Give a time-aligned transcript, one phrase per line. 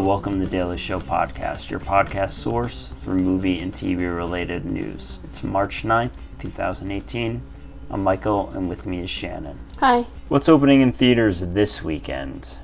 [0.00, 5.18] Welcome to the Daily Show podcast, your podcast source for movie and TV related news.
[5.24, 7.40] It's March 9th, 2018.
[7.90, 9.58] I'm Michael, and with me is Shannon.
[9.78, 10.06] Hi.
[10.28, 12.56] What's opening in theaters this weekend?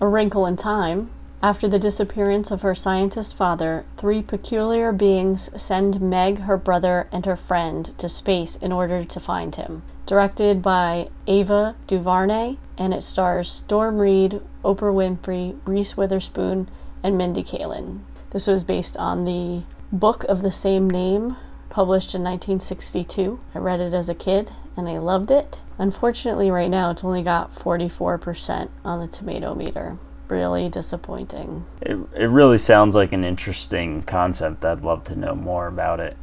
[0.00, 1.10] A Wrinkle in Time.
[1.42, 7.24] After the disappearance of her scientist father, three peculiar beings send Meg, her brother, and
[7.24, 9.82] her friend to space in order to find him.
[10.06, 16.68] Directed by Ava DuVernay, and it stars Storm Reid, Oprah Winfrey, Reese Witherspoon,
[17.02, 18.00] and Mindy Kaling.
[18.30, 19.62] This was based on the
[19.92, 21.36] book of the same name,
[21.68, 23.40] published in 1962.
[23.54, 25.60] I read it as a kid and I loved it.
[25.78, 29.98] Unfortunately, right now it's only got 44% on the tomato meter
[30.30, 31.66] really disappointing.
[31.82, 34.64] It, it really sounds like an interesting concept.
[34.64, 36.16] I'd love to know more about it.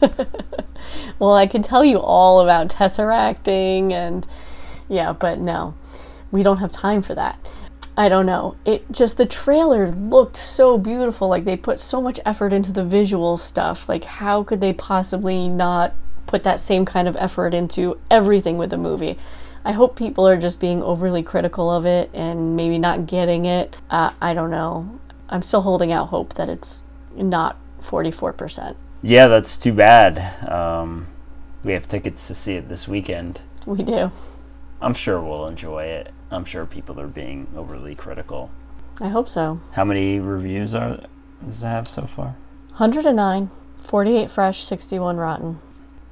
[1.18, 4.26] well, I could tell you all about tesseracting and
[4.88, 5.74] yeah, but no,
[6.30, 7.38] we don't have time for that.
[7.98, 8.54] I don't know.
[8.64, 11.28] It just the trailer looked so beautiful.
[11.28, 13.88] Like they put so much effort into the visual stuff.
[13.88, 15.94] Like how could they possibly not
[16.28, 19.18] put that same kind of effort into everything with the movie?
[19.64, 23.76] I hope people are just being overly critical of it and maybe not getting it.
[23.90, 25.00] Uh, I don't know.
[25.28, 26.84] I'm still holding out hope that it's
[27.16, 28.76] not 44%.
[29.02, 30.48] Yeah, that's too bad.
[30.48, 31.08] Um,
[31.64, 33.40] we have tickets to see it this weekend.
[33.66, 34.12] We do.
[34.80, 36.12] I'm sure we'll enjoy it.
[36.30, 38.50] I'm sure people are being overly critical.
[39.00, 39.60] I hope so.
[39.72, 41.00] How many reviews are
[41.44, 42.36] does it have so far?
[42.76, 45.60] 109, 48 fresh, 61 rotten.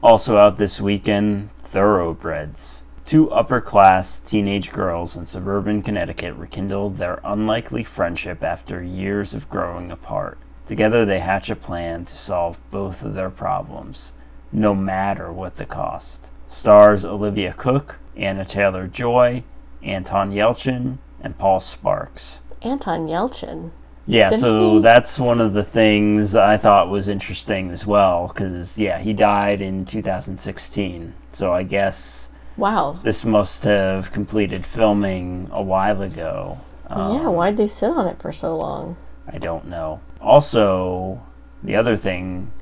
[0.02, 2.84] Also out this weekend, Thoroughbreds.
[3.04, 9.48] Two upper class teenage girls in suburban Connecticut rekindle their unlikely friendship after years of
[9.48, 10.38] growing apart.
[10.66, 14.12] Together, they hatch a plan to solve both of their problems,
[14.50, 16.30] no matter what the cost.
[16.48, 19.44] Stars Olivia Cooke, Anya Taylor Joy,
[19.86, 22.40] Anton Yelchin, and Paul Sparks.
[22.62, 23.70] Anton Yelchin?
[24.06, 24.82] Yeah, Didn't so he?
[24.82, 29.60] that's one of the things I thought was interesting as well, because, yeah, he died
[29.60, 31.14] in 2016.
[31.30, 32.98] So I guess Wow.
[33.02, 36.58] This must have completed filming a while ago.
[36.88, 38.96] Um, yeah, why'd they sit on it for so long?
[39.28, 40.00] I don't know.
[40.22, 41.20] Also,
[41.62, 42.52] the other thing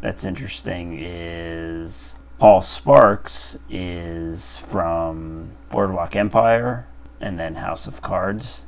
[0.00, 6.86] that's interesting is Paul Sparks is from Boardwalk Empire
[7.18, 8.64] and then House of Cards.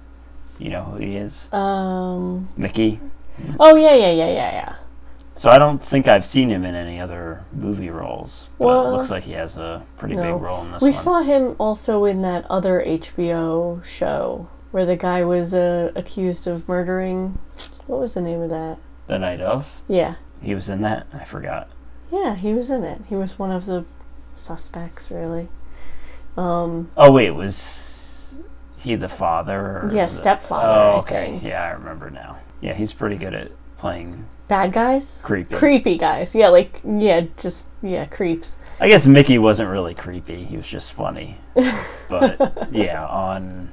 [0.58, 1.52] You know who he is?
[1.52, 3.00] Um, Mickey.
[3.60, 4.76] Oh yeah, yeah, yeah, yeah, yeah.
[5.34, 8.48] So I don't think I've seen him in any other movie roles.
[8.58, 10.22] But well, it looks like he has a pretty no.
[10.22, 10.92] big role in this we one.
[10.94, 16.66] saw him also in that other HBO show where the guy was uh, accused of
[16.66, 17.38] murdering.
[17.86, 18.78] What was the name of that?
[19.06, 19.82] The Night of?
[19.86, 20.14] Yeah.
[20.40, 21.06] He was in that?
[21.12, 21.68] I forgot.
[22.10, 23.02] Yeah, he was in it.
[23.08, 23.84] He was one of the
[24.34, 25.48] suspects, really.
[26.36, 28.34] Um, oh, wait, was
[28.78, 29.88] he the father?
[29.92, 30.96] yeah, stepfather.
[30.96, 31.40] Oh, okay.
[31.42, 32.38] Yeah, I remember now.
[32.60, 37.68] Yeah, he's pretty good at playing bad guys creepy creepy guys yeah like yeah just
[37.82, 41.36] yeah creeps i guess mickey wasn't really creepy he was just funny
[42.08, 43.72] but yeah on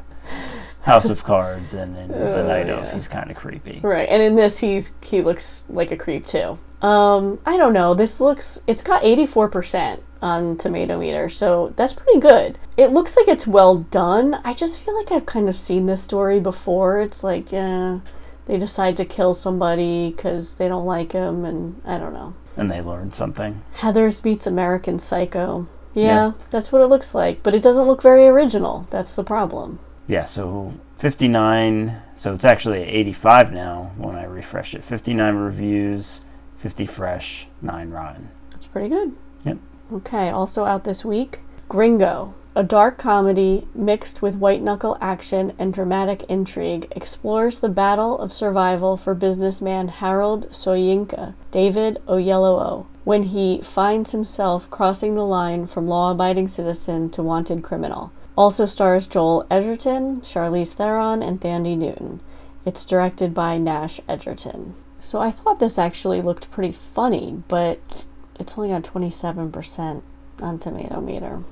[0.81, 2.73] house of cards and in the night yeah.
[2.73, 6.25] of he's kind of creepy right and in this he's he looks like a creep
[6.25, 11.93] too um i don't know this looks it's got 84% on tomato meter so that's
[11.93, 15.55] pretty good it looks like it's well done i just feel like i've kind of
[15.55, 17.99] seen this story before it's like uh
[18.45, 22.33] they decide to kill somebody because they don't like him, and I don't know.
[22.57, 23.61] And they learn something.
[23.75, 25.67] Heathers beats American Psycho.
[25.93, 28.87] Yeah, yeah, that's what it looks like, but it doesn't look very original.
[28.89, 29.79] That's the problem.
[30.07, 34.83] Yeah, so 59, so it's actually 85 now when I refresh it.
[34.83, 36.21] 59 reviews,
[36.63, 38.29] 50 fresh, 9 rotten.
[38.51, 39.11] That's pretty good.
[39.43, 39.57] Yep.
[39.91, 42.35] Okay, also out this week Gringo.
[42.55, 48.31] A dark comedy mixed with white knuckle action and dramatic intrigue explores the battle of
[48.31, 55.85] survival for businessman Harold Soyinka, David Oyelowo, when he finds himself crossing the line from
[55.85, 58.13] law abiding citizen to wanted criminal.
[58.37, 62.21] Also stars Joel Edgerton, Charlize Theron, and Thandie Newton.
[62.65, 64.75] It's directed by Nash Edgerton.
[65.03, 68.05] So I thought this actually looked pretty funny, but
[68.39, 70.01] it's only got 27%
[70.39, 71.43] on Tomato Meter.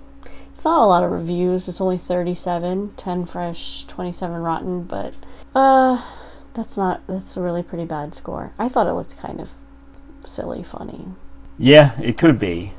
[0.50, 1.68] It's not a lot of reviews.
[1.68, 5.14] It's only 37, 10 fresh, 27 rotten, but
[5.54, 6.02] uh
[6.54, 8.54] that's not that's a really pretty bad score.
[8.58, 9.52] I thought it looked kind of
[10.24, 11.10] silly funny.
[11.58, 12.72] Yeah, it could be.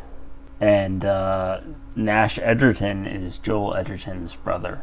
[0.59, 1.61] And uh,
[1.95, 4.81] Nash Edgerton is Joel Edgerton's brother.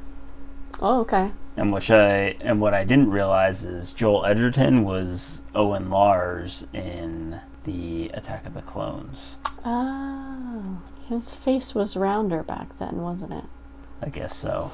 [0.82, 1.32] Oh, okay.
[1.60, 7.42] And which I and what I didn't realize is Joel Edgerton was Owen Lars in
[7.66, 9.40] the Attack of the Clones.
[9.66, 10.82] Oh.
[11.10, 13.44] His face was rounder back then, wasn't it?
[14.02, 14.72] I guess so.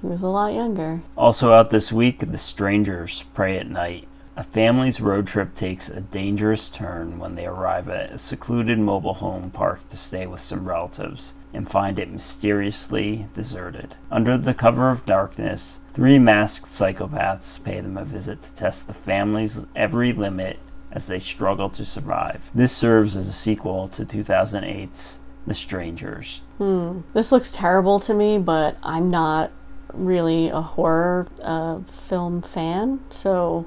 [0.00, 1.02] He was a lot younger.
[1.16, 4.08] Also out this week, The Strangers Prey at Night.
[4.40, 9.12] A family's road trip takes a dangerous turn when they arrive at a secluded mobile
[9.12, 13.96] home park to stay with some relatives and find it mysteriously deserted.
[14.10, 18.94] Under the cover of darkness, three masked psychopaths pay them a visit to test the
[18.94, 20.58] family's every limit
[20.90, 22.50] as they struggle to survive.
[22.54, 26.40] This serves as a sequel to 2008's The Strangers.
[26.56, 27.00] Hmm.
[27.12, 29.50] This looks terrible to me, but I'm not
[29.92, 33.66] really a horror uh, film fan, so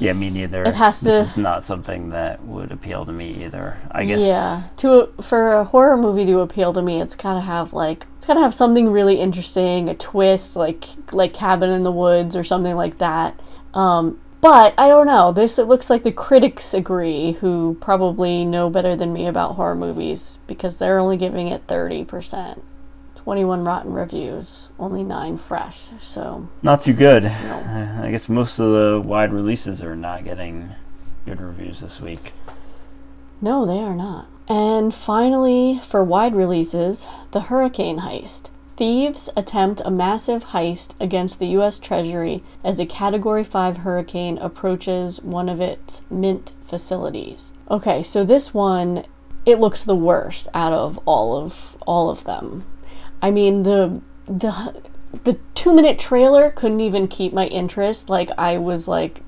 [0.00, 0.62] Yeah, me neither.
[0.64, 3.76] It has This to- is not something that would appeal to me either.
[3.90, 4.22] I guess.
[4.22, 4.62] yeah.
[4.78, 8.40] To for a horror movie to appeal to me, it's gotta have like it's gotta
[8.40, 12.98] have something really interesting, a twist, like like Cabin in the Woods or something like
[12.98, 13.40] that.
[13.72, 15.32] Um, but I don't know.
[15.32, 19.74] This it looks like the critics agree, who probably know better than me about horror
[19.74, 22.62] movies because they're only giving it thirty percent.
[23.24, 25.88] 21 rotten reviews, only 9 fresh.
[25.98, 27.24] So, Not too good.
[27.24, 28.00] no.
[28.02, 30.74] I guess most of the wide releases are not getting
[31.24, 32.32] good reviews this week.
[33.40, 34.26] No, they are not.
[34.46, 38.50] And finally, for wide releases, The Hurricane Heist.
[38.76, 41.78] Thieves attempt a massive heist against the U.S.
[41.78, 47.52] Treasury as a Category 5 hurricane approaches one of its mint facilities.
[47.70, 49.04] Okay, so this one,
[49.46, 52.66] it looks the worst out of all of all of them.
[53.24, 54.82] I mean, the the
[55.24, 58.10] the two minute trailer couldn't even keep my interest.
[58.10, 59.22] Like I was like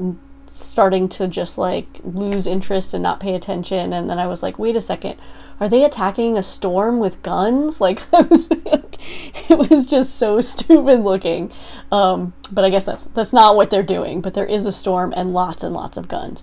[0.48, 4.58] starting to just like lose interest and not pay attention and then I was like,
[4.58, 5.16] wait a second,
[5.60, 7.80] are they attacking a storm with guns?
[7.86, 11.50] Like I was it was just so stupid looking.
[11.90, 14.20] Um, but I guess that's that's not what they're doing.
[14.20, 16.42] But there is a storm and lots and lots of guns.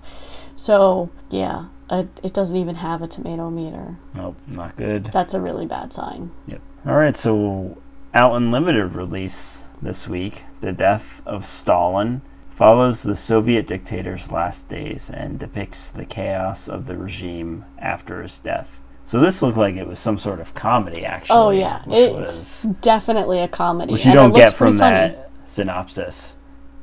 [0.56, 3.98] So yeah, it doesn't even have a tomato meter.
[4.12, 5.04] Nope, not good.
[5.12, 6.32] That's a really bad sign.
[6.48, 6.60] Yep.
[6.86, 7.78] All right, so
[8.12, 12.20] out in limited release this week, The Death of Stalin
[12.50, 18.38] follows the Soviet dictator's last days and depicts the chaos of the regime after his
[18.38, 18.80] death.
[19.04, 21.36] So this looked like it was some sort of comedy, actually.
[21.36, 23.92] Oh yeah, it's was definitely a comedy.
[23.92, 24.94] which you and don't get from funny.
[25.14, 26.36] that synopsis.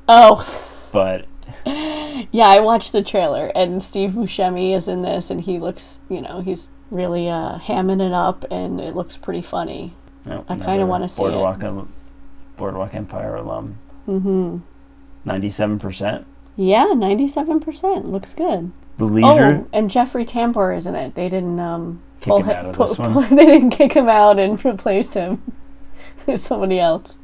[0.08, 0.68] Oh.
[0.92, 1.26] But
[1.66, 6.22] Yeah, I watched the trailer, and Steve Buscemi is in this, and he looks, you
[6.22, 9.94] know, he's really uh, hamming it up, and it looks pretty funny.
[10.26, 11.32] I kinda wanna see it.
[11.32, 11.88] Boardwalk,
[12.58, 13.78] Boardwalk Empire alum.
[14.08, 14.58] Mm-hmm.
[15.26, 16.26] Ninety-seven percent.
[16.56, 18.72] Yeah, ninety-seven percent looks good.
[18.98, 19.64] The Leisure.
[19.64, 21.16] Oh, and Jeffrey Tambor is in it.
[21.16, 23.14] They didn't um Kick pull him out of pull- this one?
[23.14, 25.42] pull- they didn't kick him out and replace him
[26.28, 27.18] with somebody else.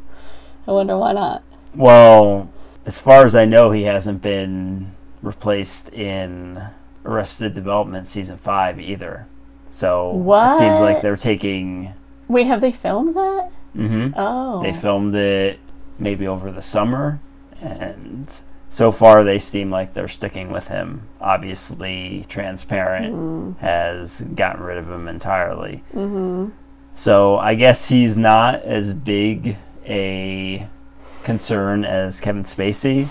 [0.68, 1.44] I wonder why not.
[1.76, 2.52] Well,
[2.86, 6.64] as far as I know, he hasn't been replaced in
[7.06, 9.28] Arrested Development season five either.
[9.70, 11.94] So it seems like they're taking.
[12.28, 13.52] Wait, have they filmed that?
[13.74, 15.60] hmm Oh, They filmed it
[16.00, 17.20] maybe over the summer,
[17.62, 21.04] and so far they seem like they're sticking with him.
[21.22, 23.58] Obviously, Transparent Mm.
[23.60, 25.84] has gotten rid of him entirely.
[25.94, 26.50] Mm-hmm.
[26.94, 30.68] So I guess he's not as big a
[31.24, 33.08] concern as Kevin Spacey.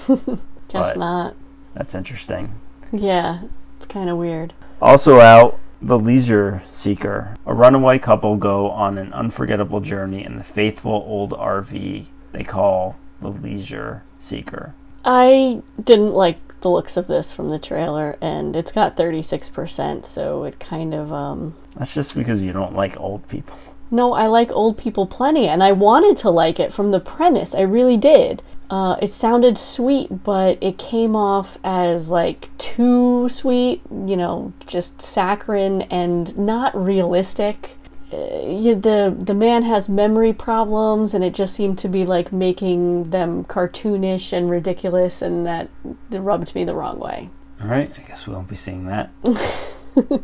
[0.68, 1.34] Guess not.
[1.74, 2.52] That's interesting.
[2.92, 3.42] Yeah,
[3.76, 4.52] it's kind of weird.
[4.82, 7.36] Also out, The Leisure Seeker.
[7.44, 12.96] A runaway couple go on an unforgettable journey in the faithful old RV they call
[13.20, 14.74] the Leisure Seeker.
[15.04, 20.44] I didn't like the looks of this from the trailer, and it's got 36%, so
[20.44, 21.54] it kind of, um.
[21.76, 23.58] That's just because you don't like old people.
[23.90, 27.54] No, I like old people plenty, and I wanted to like it from the premise.
[27.54, 28.42] I really did.
[28.68, 35.00] Uh, it sounded sweet, but it came off as like too sweet, you know, just
[35.00, 37.76] saccharine and not realistic.
[38.12, 43.10] Uh, the the man has memory problems, and it just seemed to be like making
[43.10, 45.68] them cartoonish and ridiculous, and that
[46.10, 47.30] rubbed me the wrong way.
[47.60, 49.10] All right, I guess we won't be seeing that.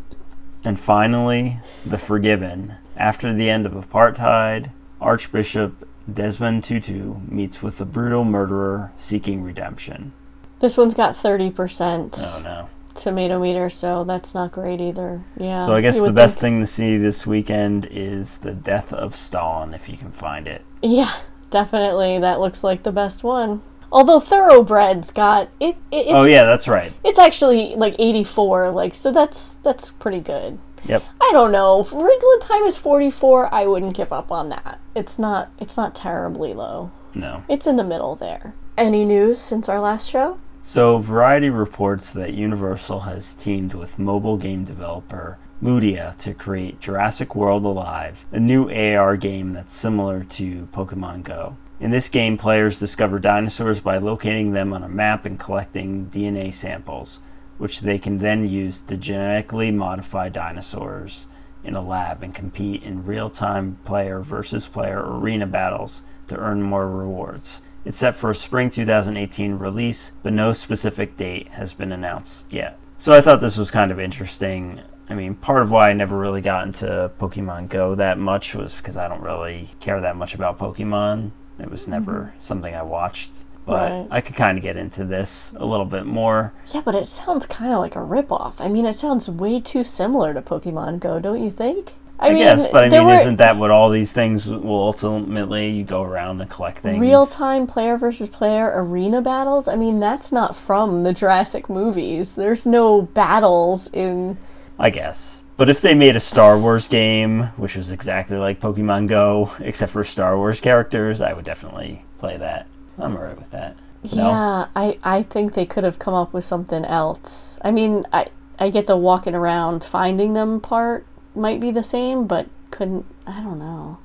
[0.64, 2.76] and finally, The Forgiven.
[2.96, 4.70] After the end of Apartheid,
[5.00, 10.12] Archbishop Desmond Tutu meets with a brutal murderer seeking redemption.
[10.60, 12.16] This one's got thirty percent.
[12.20, 12.68] Oh no.
[12.94, 15.22] tomato meter, so that's not great either.
[15.36, 15.64] Yeah.
[15.66, 19.16] So I guess the best think- thing to see this weekend is the death of
[19.16, 20.62] Stalin, if you can find it.
[20.82, 21.10] Yeah,
[21.50, 22.18] definitely.
[22.18, 23.62] That looks like the best one.
[23.90, 26.92] Although Thoroughbreds got it, it it's oh yeah, that's right.
[27.04, 30.58] it's actually like 84, like so that's that's pretty good.
[30.86, 31.04] Yep.
[31.20, 31.80] I don't know.
[31.80, 34.80] If regular time is 44, I wouldn't give up on that.
[34.94, 36.90] It's not it's not terribly low.
[37.14, 37.44] No.
[37.48, 38.54] It's in the middle there.
[38.76, 40.38] Any news since our last show?
[40.62, 47.36] So Variety reports that Universal has teamed with mobile game developer Ludia to create Jurassic
[47.36, 51.56] World Alive, a new AR game that's similar to Pokemon Go.
[51.78, 56.52] In this game, players discover dinosaurs by locating them on a map and collecting DNA
[56.52, 57.20] samples,
[57.62, 61.26] which they can then use to genetically modify dinosaurs
[61.62, 66.60] in a lab and compete in real time player versus player arena battles to earn
[66.60, 67.62] more rewards.
[67.84, 72.80] It's set for a spring 2018 release, but no specific date has been announced yet.
[72.98, 74.80] So I thought this was kind of interesting.
[75.08, 78.74] I mean, part of why I never really got into Pokemon Go that much was
[78.74, 81.30] because I don't really care that much about Pokemon.
[81.60, 82.40] It was never mm-hmm.
[82.40, 83.44] something I watched.
[83.64, 84.08] But right.
[84.10, 86.52] I could kind of get into this a little bit more.
[86.74, 88.56] Yeah, but it sounds kind of like a ripoff.
[88.58, 91.94] I mean, it sounds way too similar to Pokemon Go, don't you think?
[92.18, 94.80] I, I mean, guess, but I mean, were, isn't that what all these things will
[94.80, 95.70] ultimately?
[95.70, 97.00] You go around and collect things.
[97.00, 99.66] Real time player versus player arena battles.
[99.66, 102.36] I mean, that's not from the Jurassic movies.
[102.36, 104.38] There's no battles in.
[104.78, 105.40] I guess.
[105.56, 109.92] But if they made a Star Wars game, which was exactly like Pokemon Go, except
[109.92, 112.68] for Star Wars characters, I would definitely play that.
[113.02, 113.76] I'm alright with that.
[114.02, 117.58] Yeah, I, I think they could have come up with something else.
[117.64, 118.26] I mean, I
[118.58, 123.40] I get the walking around finding them part might be the same, but couldn't I
[123.40, 123.98] don't know.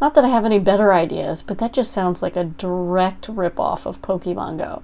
[0.00, 3.86] Not that I have any better ideas, but that just sounds like a direct ripoff
[3.86, 4.82] of Pokemon Go.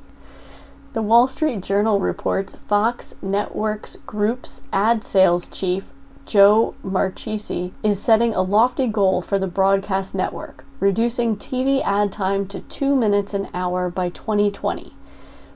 [0.92, 5.90] The Wall Street Journal reports Fox Networks Group's ad sales chief,
[6.24, 12.46] Joe Marchese, is setting a lofty goal for the broadcast network, reducing TV ad time
[12.46, 14.92] to two minutes an hour by 2020.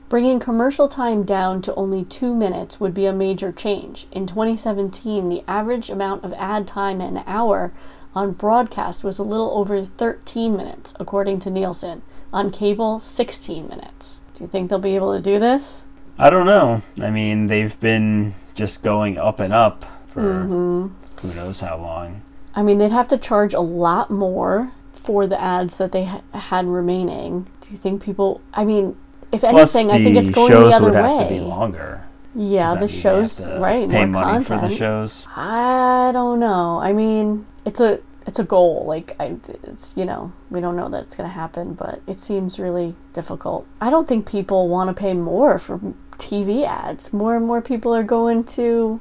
[0.09, 4.05] Bringing commercial time down to only two minutes would be a major change.
[4.11, 7.73] In 2017, the average amount of ad time an hour
[8.13, 12.03] on broadcast was a little over 13 minutes, according to Nielsen.
[12.31, 14.21] On cable, 16 minutes.
[14.33, 15.85] Do you think they'll be able to do this?
[16.17, 16.83] I don't know.
[17.01, 20.87] I mean, they've been just going up and up for mm-hmm.
[21.21, 22.21] who knows how long.
[22.55, 26.21] I mean, they'd have to charge a lot more for the ads that they ha-
[26.33, 27.47] had remaining.
[27.61, 28.41] Do you think people?
[28.53, 28.95] I mean,
[29.31, 31.17] if anything, I think it's going the other would way.
[31.17, 32.07] Have to be longer.
[32.35, 34.61] Yeah, the shows right pay more money content.
[34.61, 35.27] for the shows.
[35.35, 36.79] I don't know.
[36.81, 38.85] I mean, it's a it's a goal.
[38.85, 42.19] Like I, it's you know we don't know that it's going to happen, but it
[42.19, 43.67] seems really difficult.
[43.81, 45.79] I don't think people want to pay more for
[46.13, 47.13] TV ads.
[47.13, 48.99] More and more people are going to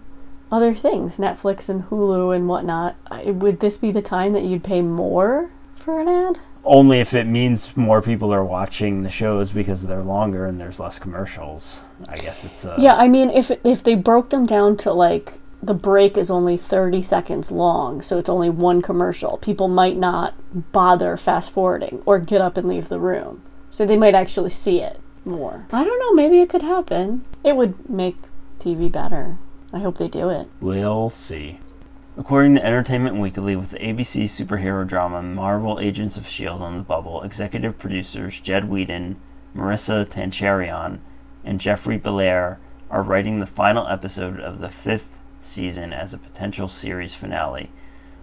[0.50, 2.96] other things, Netflix and Hulu and whatnot.
[3.24, 5.50] Would this be the time that you'd pay more
[5.82, 6.38] for an ad?
[6.64, 10.78] Only if it means more people are watching the shows because they're longer and there's
[10.78, 11.80] less commercials.
[12.08, 12.64] I guess it's.
[12.64, 16.30] Uh, yeah, I mean, if if they broke them down to like the break is
[16.30, 19.36] only 30 seconds long, so it's only one commercial.
[19.38, 20.34] People might not
[20.72, 23.42] bother fast forwarding or get up and leave the room.
[23.70, 25.66] So they might actually see it more.
[25.72, 27.24] I don't know, maybe it could happen.
[27.44, 28.16] It would make
[28.58, 29.38] TV better.
[29.72, 30.48] I hope they do it.
[30.60, 31.58] We'll see.
[32.14, 36.62] According to Entertainment Weekly, with the ABC superhero drama Marvel Agents of S.H.I.E.L.D.
[36.62, 39.16] on the bubble, executive producers Jed Whedon,
[39.56, 40.98] Maurissa Tancharoen,
[41.42, 46.68] and Jeffrey Belair are writing the final episode of the fifth season as a potential
[46.68, 47.70] series finale.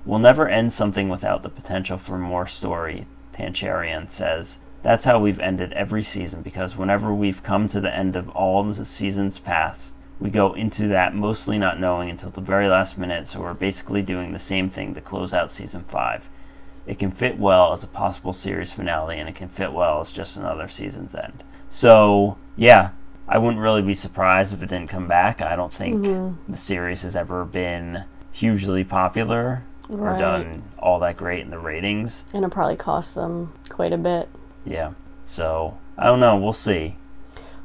[0.05, 4.59] We'll never end something without the potential for more story, Tancharoen says.
[4.83, 8.61] That's how we've ended every season because whenever we've come to the end of all
[8.61, 13.27] the seasons past, we go into that mostly not knowing until the very last minute,
[13.27, 16.27] so we're basically doing the same thing to close out season 5.
[16.85, 20.11] It can fit well as a possible series finale, and it can fit well as
[20.11, 21.43] just another season's end.
[21.69, 22.89] So, yeah,
[23.27, 25.41] I wouldn't really be surprised if it didn't come back.
[25.41, 26.51] I don't think mm-hmm.
[26.51, 30.15] the series has ever been hugely popular right.
[30.15, 32.23] or done all that great in the ratings.
[32.33, 34.27] And it probably cost them quite a bit.
[34.65, 34.93] Yeah.
[35.25, 36.37] So, I don't know.
[36.37, 36.95] We'll see.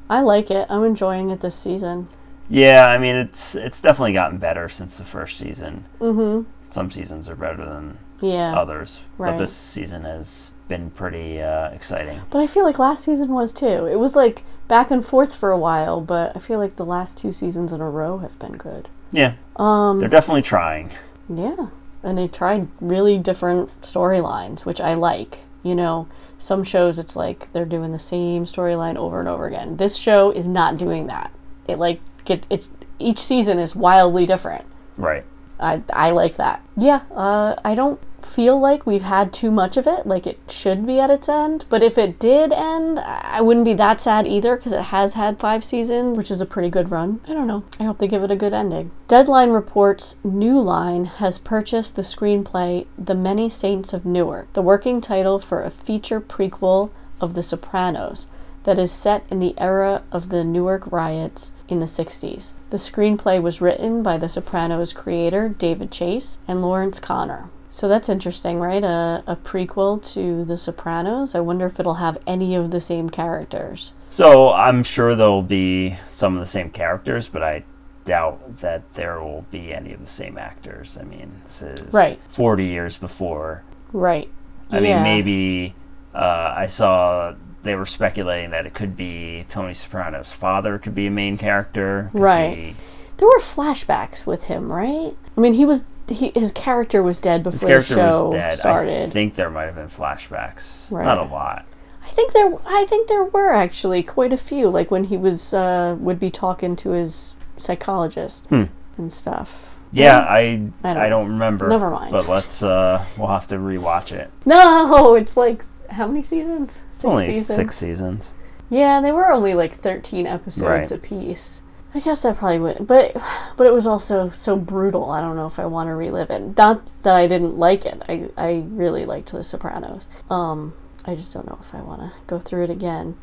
[0.09, 0.67] I like it.
[0.69, 2.09] I'm enjoying it this season.
[2.49, 5.85] Yeah, I mean it's it's definitely gotten better since the first season.
[6.01, 6.51] Mm-hmm.
[6.71, 9.33] Some seasons are better than yeah, others, right.
[9.33, 12.21] but this season has been pretty uh, exciting.
[12.31, 13.87] But I feel like last season was too.
[13.87, 17.19] It was like back and forth for a while, but I feel like the last
[17.19, 18.89] two seasons in a row have been good.
[19.13, 19.35] Yeah.
[19.57, 20.91] Um, They're definitely trying.
[21.29, 21.69] Yeah.
[22.03, 25.41] And they tried really different storylines, which I like.
[25.63, 29.79] You know, some shows it's like they're doing the same storyline over and over again.
[29.79, 31.31] This show is not doing that.
[31.67, 34.65] It like get it's each season is wildly different.
[34.97, 35.25] Right.
[35.61, 36.63] I I like that.
[36.77, 40.87] Yeah, uh, I don't feel like we've had too much of it, like it should
[40.87, 41.65] be at its end.
[41.69, 45.39] But if it did end, I wouldn't be that sad either because it has had
[45.39, 47.21] five seasons, which is a pretty good run.
[47.29, 47.65] I don't know.
[47.79, 48.91] I hope they give it a good ending.
[49.09, 55.01] Deadline reports New Line has purchased the screenplay The Many Saints of Newark, the working
[55.01, 56.91] title for a feature prequel
[57.21, 58.27] of The Sopranos
[58.65, 62.53] that is set in the era of the Newark riots in the 60s.
[62.71, 67.49] The screenplay was written by The Sopranos creator David Chase and Lawrence Konner.
[67.71, 68.85] So that's interesting, right?
[68.85, 71.35] A, a prequel to The Sopranos.
[71.35, 73.93] I wonder if it'll have any of the same characters.
[74.11, 77.65] So I'm sure there'll be some of the same characters, but I
[78.05, 80.97] doubt that there will be any of the same actors.
[81.01, 82.19] I mean, this is Right.
[82.29, 83.63] 40 years before.
[83.93, 84.29] Right.
[84.71, 84.95] I Yeah.
[84.95, 85.75] mean, maybe
[86.15, 91.07] uh, I saw they were speculating that it could be Tony Soprano's father could be
[91.07, 92.11] a main character.
[92.13, 92.57] Right.
[92.57, 92.77] he-
[93.17, 95.17] There were flashbacks with him, right?
[95.37, 99.09] I mean, he was he, his character was dead before the show was dead.
[99.09, 100.91] I think there might have been flashbacks.
[100.93, 101.05] Right.
[101.07, 101.65] Not a lot.
[102.05, 105.55] I think there I think there were actually quite a few like when he was
[105.55, 108.65] uh would be talking to his psychologist Hmm.
[108.99, 109.71] and stuff.
[109.93, 111.69] Yeah, I I I don't don't, remember.
[111.69, 112.11] Never mind.
[112.13, 114.31] But let's uh we'll have to rewatch it.
[114.45, 116.83] No, it's like how many seasons?
[116.91, 117.47] Six Only seasons.
[117.57, 118.35] six seasons.
[118.71, 120.91] Yeah, they were only like 13 episodes Right.
[120.93, 121.63] apiece.
[121.95, 123.17] I guess I probably would, but
[123.57, 125.11] but it was also so brutal.
[125.11, 126.57] I don't know if I want to relive it.
[126.57, 128.03] Not that I didn't like it.
[128.09, 130.09] I I really liked The Sopranos.
[130.29, 130.75] Um,
[131.07, 133.17] I just don't know if I want to go through it again.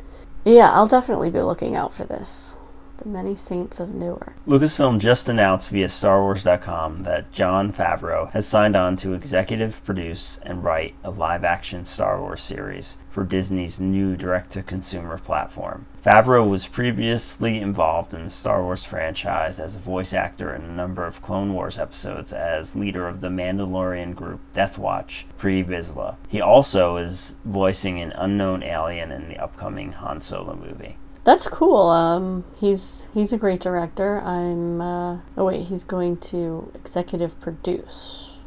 [0.44, 2.56] Yeah, I'll definitely be looking out for this.
[2.98, 4.34] The Many Saints of Newark.
[4.46, 10.62] Lucasfilm just announced via StarWars.com that Jon Favreau has signed on to executive produce and
[10.62, 15.86] write a live action Star Wars series for Disney's new direct to consumer platform.
[16.02, 20.72] Favreau was previously involved in the Star Wars franchise as a voice actor in a
[20.72, 26.16] number of Clone Wars episodes as leader of the Mandalorian group Death Watch pre Vizsla.
[26.28, 30.96] He also is voicing an unknown alien in the upcoming Han Solo movie.
[31.24, 31.88] That's cool.
[31.88, 34.20] Um, he's he's a great director.
[34.20, 34.80] I'm.
[34.80, 38.40] Uh, oh wait, he's going to executive produce,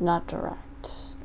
[0.00, 0.58] not direct.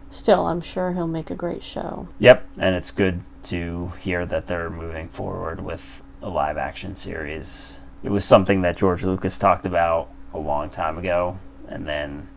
[0.10, 2.10] Still, I'm sure he'll make a great show.
[2.20, 7.80] Yep, and it's good to hear that they're moving forward with a live action series.
[8.04, 12.28] It was something that George Lucas talked about a long time ago and then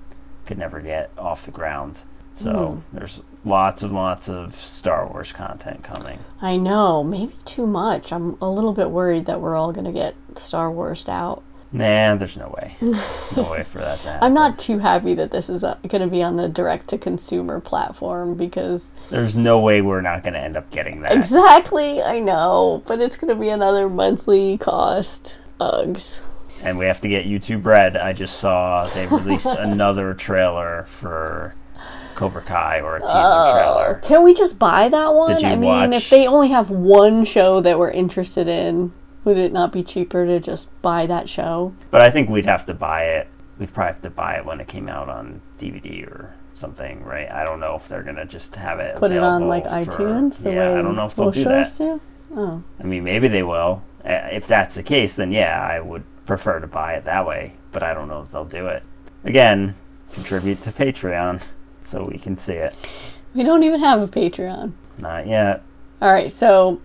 [0.46, 2.02] could never get off the ground.
[2.33, 6.18] So there's lots and lots of Star Wars content coming.
[6.42, 8.12] I know, maybe too much.
[8.12, 11.42] I'm a little bit worried that we're all gonna get Star Wars out.
[11.72, 12.74] Nah, there's no way.
[13.37, 14.24] no way for that to happen.
[14.26, 17.61] I'm not too happy that this is uh, gonna be on the direct to consumer
[17.61, 21.12] platform because There's no way we're not going to end up getting that.
[21.12, 25.37] exactly I know, but it's gonna be another monthly cost.
[25.61, 26.29] Uggs.
[26.62, 27.96] and we have to get YouTube Red.
[27.96, 31.55] I just saw they released another trailer for
[32.20, 34.00] Cobra Kai or a teaser trailer.
[34.02, 35.42] Can we just buy that one?
[35.42, 38.92] I mean, watch- if they only have one show that we're interested in,
[39.24, 41.72] would it not be cheaper to just buy that show?
[41.90, 43.28] But I think we'd have to buy it.
[43.59, 47.30] We'd probably have to buy it when it came out on DVD or something, right?
[47.30, 48.96] I don't know if they're gonna just have it.
[48.96, 51.78] Put it on like for- iTunes the yeah, I don't know if they'll do shows
[51.78, 51.85] that.
[51.85, 52.00] do.
[52.37, 53.83] Oh, I mean, maybe they will.
[54.04, 57.54] Uh, If that's the case, then yeah, I would prefer to buy it that way.
[57.72, 58.83] But I don't know if they'll do it.
[59.24, 59.74] Again,
[60.12, 61.40] contribute to Patreon
[61.85, 62.75] so we can see it.
[63.35, 64.73] we don't even have a Patreon.
[64.99, 65.62] Not yet.
[66.03, 66.81] All right, so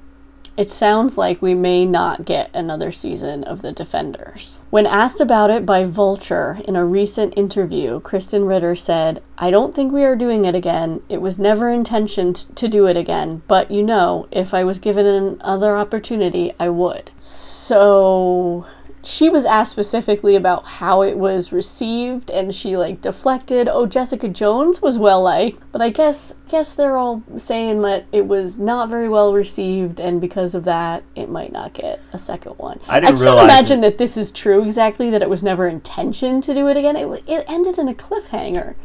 [0.58, 4.60] it sounds like we may not get another season of The Defenders.
[4.70, 9.76] When asked about it by Vulture in a recent interview, Krysten Ritter said, I don't
[9.76, 11.02] think we are doing it again.
[11.10, 15.06] It was never intentioned to do it again, but you know, if I was given
[15.06, 17.12] another opportunity, I would.
[17.18, 18.66] So
[19.08, 24.28] she was asked specifically about how it was received and she like deflected oh jessica
[24.28, 25.62] jones was well liked.
[25.72, 30.20] But i guess guess they're all saying that it was not very well received and
[30.20, 32.80] because of that it might not get a second one.
[32.88, 36.42] I didn't can't realize imagine that this is true exactly that it was never intention
[36.42, 36.96] to do it again.
[36.96, 38.76] It, it ended in a cliffhanger.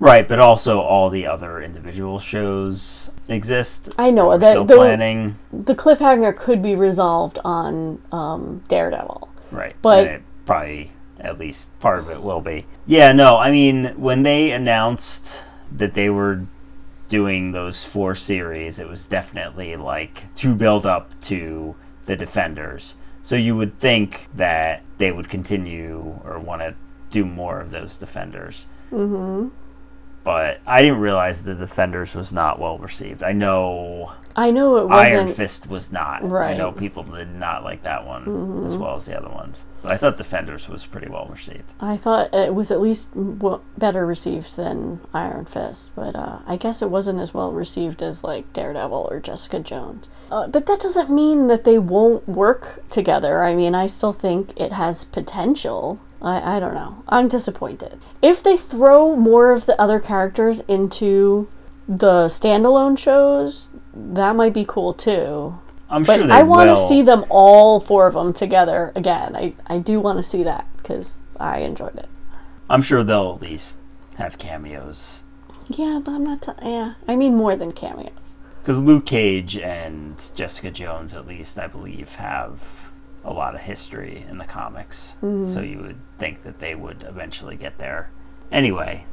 [0.00, 3.92] Right, but also all the other individual shows exist.
[3.98, 5.36] I know, that- the- planning.
[5.52, 12.10] the cliffhanger could be resolved on um, daredevil Right, but- probably at least part of
[12.10, 12.66] it will be.
[12.86, 16.44] Yeah, no, I mean when they announced that they were
[17.08, 21.74] doing those four series, it was definitely like to build up to
[22.06, 22.94] the Defenders.
[23.22, 26.74] So you would think that they would continue or want to
[27.10, 28.66] do more of those Defenders.
[28.90, 29.48] Mm-hmm.
[30.28, 33.22] But I didn't realize the Defenders was not well received.
[33.22, 36.22] I know i know it wasn't Iron Fist was not.
[36.22, 36.50] Right.
[36.50, 36.58] Mm-hmm.
[36.58, 39.64] know people did not like that one as well as the other ones.
[39.82, 41.72] But I thought Defenders was pretty well received.
[41.80, 46.56] I thought it was at least w- better received than Iron Fist, but uh, I
[46.56, 50.10] guess it wasn't as well received as like Daredevil or Jessica Jones.
[50.30, 53.42] Uh, but that doesn't mean that they won't work together.
[53.42, 56.00] I mean, I still think it has potential.
[56.20, 57.04] I, I don't know.
[57.08, 57.98] I'm disappointed.
[58.22, 61.48] If they throw more of the other characters into
[61.88, 65.58] the standalone shows, that might be cool too.
[65.90, 69.34] I'm But sure they I want to see them all four of them together again.
[69.34, 72.08] I, I do want to see that because I enjoyed it.
[72.68, 73.78] I'm sure they'll at least
[74.16, 75.24] have cameos
[75.68, 76.42] Yeah, but I'm not.
[76.42, 78.36] T- yeah, I mean more than cameos.
[78.62, 82.87] Because Luke Cage and Jessica Jones, at least, I believe, have
[83.28, 85.16] a lot of history in the comics.
[85.22, 85.44] Mm-hmm.
[85.44, 88.10] So you would think that they would eventually get there.
[88.50, 89.04] Anyway,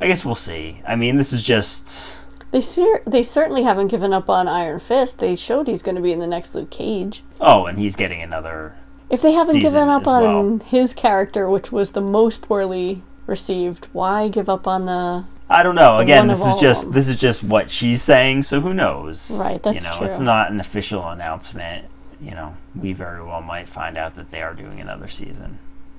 [0.00, 0.82] I guess we'll see.
[0.86, 2.16] I mean, this is just.
[2.50, 5.18] They ser- they certainly haven't given up on Iron Fist.
[5.18, 7.22] They showed he's going to be in the next Luke Cage.
[7.40, 8.74] Oh, and he's getting another.
[9.08, 13.86] If they haven't given up as on his character, which was the most poorly received,
[13.92, 15.24] why give up on the?
[15.48, 15.98] I don't know.
[15.98, 18.44] Again, this is just this is just what she's saying.
[18.44, 19.30] So who knows?
[19.38, 21.86] Right, that's you know, It's not an official announcement.
[22.24, 25.58] You know, we very well might find out that they are doing another season.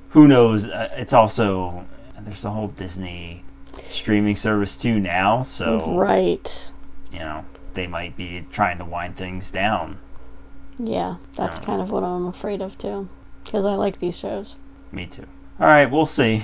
[0.09, 0.67] Who knows?
[0.67, 1.85] Uh, it's also
[2.19, 3.43] there's a whole Disney
[3.87, 5.43] streaming service too now.
[5.43, 6.71] So Right.
[7.11, 9.99] you know they might be trying to wind things down.
[10.77, 13.07] Yeah, that's kind of what I'm afraid of too,
[13.43, 14.55] because I like these shows.
[14.91, 15.25] Me too.
[15.59, 16.43] All right, we'll see.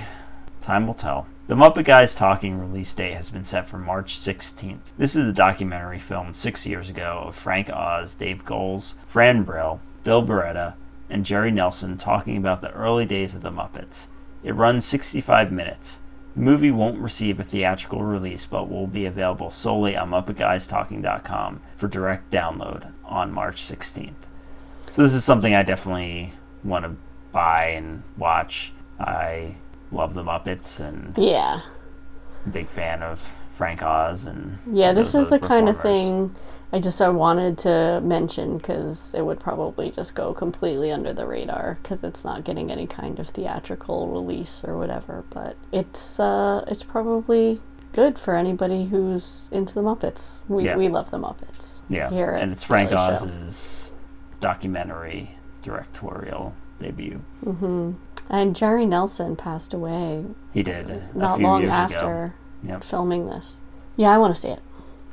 [0.60, 1.26] Time will tell.
[1.48, 4.78] The Muppet Guys Talking release date has been set for March 16th.
[4.96, 9.80] This is a documentary filmed six years ago of Frank Oz, Dave Goelz, Fran Brill,
[10.04, 10.74] Bill Barretta,
[11.10, 14.06] and Jerry Nelson talking about the early days of the Muppets.
[14.44, 16.00] It runs 65 minutes.
[16.36, 21.88] The movie won't receive a theatrical release but will be available solely on MuppetGuysTalking.com for
[21.88, 24.14] direct download on March 16th.
[24.92, 26.94] So this is something I definitely want to
[27.32, 28.72] buy and watch.
[29.00, 29.56] I
[29.92, 31.60] love the Muppets and Yeah,
[32.50, 34.92] big fan of Frank Oz and yeah.
[34.92, 36.34] This is the kind of thing
[36.72, 41.26] I just I wanted to mention because it would probably just go completely under the
[41.26, 45.24] radar because it's not getting any kind of theatrical release or whatever.
[45.30, 47.60] But it's uh, it's probably
[47.92, 50.38] good for anybody who's into the Muppets.
[50.48, 50.76] We Yeah.
[50.76, 51.82] we love the Muppets.
[51.90, 53.12] Yeah, here and it's Frank Daily Show.
[53.12, 53.92] Oz's
[54.40, 57.20] documentary directorial debut.
[57.44, 57.92] hmm
[58.28, 62.34] And Jerry Nelson passed away He did not long after.
[62.64, 62.84] Yep.
[62.84, 63.60] filming this.
[63.96, 64.60] Yeah, I want to see it.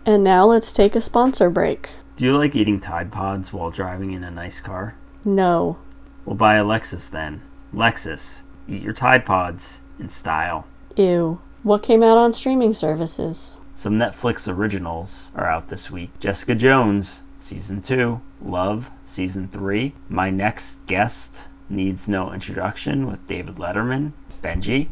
[0.05, 1.89] And now let's take a sponsor break.
[2.15, 4.95] Do you like eating Tide Pods while driving in a nice car?
[5.25, 5.77] No.
[6.25, 7.41] Well, buy a Lexus then.
[7.73, 10.65] Lexus, eat your Tide Pods in style.
[10.95, 11.41] Ew.
[11.63, 13.59] What came out on streaming services?
[13.75, 16.11] Some Netflix originals are out this week.
[16.19, 18.21] Jessica Jones, Season 2.
[18.41, 19.93] Love, Season 3.
[20.07, 24.13] My Next Guest Needs No Introduction with David Letterman.
[24.41, 24.87] Benji.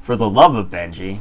[0.00, 1.18] For the Love of Benji.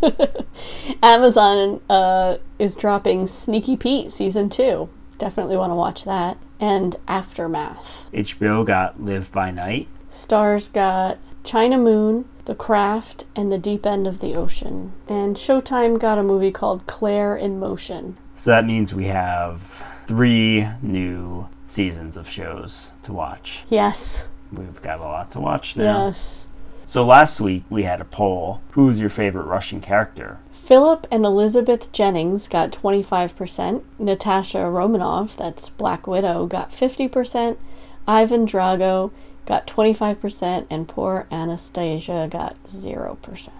[1.02, 4.88] Amazon uh, is dropping Sneaky Pete season two.
[5.16, 6.38] Definitely want to watch that.
[6.60, 8.10] And Aftermath.
[8.12, 9.88] HBO got Live by Night.
[10.08, 14.92] Stars got China Moon, The Craft, and The Deep End of the Ocean.
[15.08, 18.16] And Showtime got a movie called Claire in Motion.
[18.34, 23.64] So that means we have three new seasons of shows to watch.
[23.68, 24.28] Yes.
[24.52, 26.06] We've got a lot to watch now.
[26.06, 26.46] Yes.
[26.86, 28.62] So last week we had a poll.
[28.70, 30.38] Who's your favorite Russian character?
[30.50, 33.82] Philip and Elizabeth Jennings got 25%.
[33.98, 37.58] Natasha Romanoff, that's Black Widow, got 50%.
[38.06, 39.10] Ivan Drago
[39.44, 40.66] got 25%.
[40.70, 43.50] And poor Anastasia got 0%.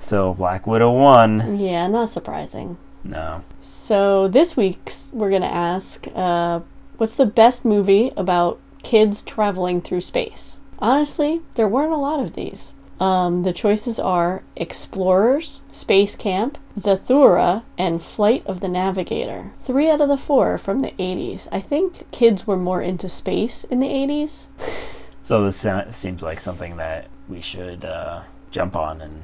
[0.00, 1.58] So Black Widow won.
[1.60, 2.78] Yeah, not surprising.
[3.04, 3.44] No.
[3.60, 6.60] So this week's we're gonna ask, uh,
[6.98, 10.58] what's the best movie about kids traveling through space?
[10.78, 12.72] Honestly, there weren't a lot of these.
[12.98, 19.52] Um, the choices are Explorers, Space Camp, Zathura, and Flight of the Navigator.
[19.56, 21.46] Three out of the four are from the 80s.
[21.52, 24.46] I think kids were more into space in the 80s.
[25.26, 29.22] So this seems like something that we should uh, jump on and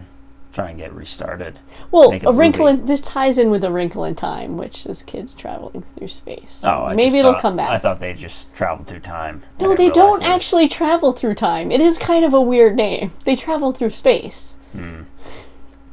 [0.52, 1.58] try and get restarted.
[1.90, 5.02] Well, a, a wrinkle in this ties in with a wrinkle in time, which is
[5.02, 6.50] kids traveling through space.
[6.52, 7.70] So Oh, I maybe it'll thought- come back.
[7.70, 9.42] I thought they just traveled through time.
[9.58, 11.70] No, they don't actually travel through time.
[11.72, 13.12] It is kind of a weird name.
[13.24, 14.56] They travel through space.
[14.72, 15.02] Hmm.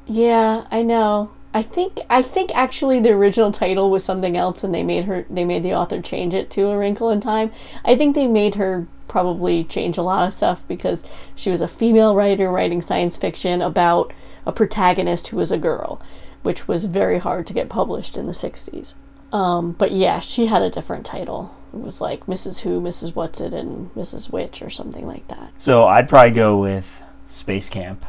[0.07, 1.31] Yeah, I know.
[1.53, 5.25] I think I think actually the original title was something else and they made her
[5.29, 7.51] they made the author change it to A Wrinkle in Time.
[7.83, 11.03] I think they made her probably change a lot of stuff because
[11.35, 14.13] she was a female writer writing science fiction about
[14.45, 15.99] a protagonist who was a girl,
[16.43, 18.93] which was very hard to get published in the 60s.
[19.33, 21.55] Um, but yeah, she had a different title.
[21.73, 22.61] It was like Mrs.
[22.61, 23.15] Who, Mrs.
[23.15, 24.31] What's It, and Mrs.
[24.31, 25.51] Witch or something like that.
[25.57, 28.05] So I'd probably go with Space Camp,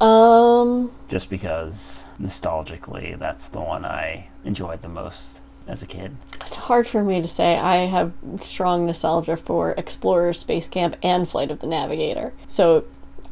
[0.00, 6.16] Um, just because nostalgically that's the one I enjoyed the most as a kid.
[6.40, 7.56] it's hard for me to say.
[7.56, 12.34] I have strong nostalgia for Explorer, Space Camp, and Flight of the Navigator.
[12.46, 12.84] So,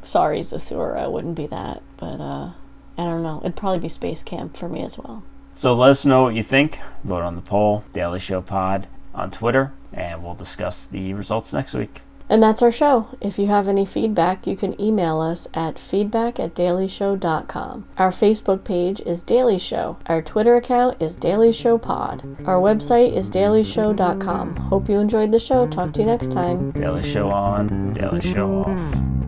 [0.03, 1.83] sorry, Zathura wouldn't be that.
[1.99, 2.53] But, uh,
[2.97, 3.41] I don't know.
[3.43, 5.25] It'd probably be Space Camp for me as well.
[5.55, 6.79] So let us know what you think.
[7.05, 11.75] Vote on the poll, Daily Show Pod on Twitter, and we'll discuss the results next
[11.75, 12.01] week.
[12.29, 13.09] And that's our show.
[13.21, 17.85] If you have any feedback, you can email us at feedback at dailyshow.com.
[17.99, 19.99] Our Facebook page is Daily Show.
[20.07, 22.23] Our Twitter account is Daily Show Pod.
[22.47, 24.57] Our website is dailyshow.com.
[24.57, 25.67] Hope you enjoyed the show.
[25.67, 26.71] Talk to you next time.
[26.73, 29.22] Daily Show on, Daily Show off.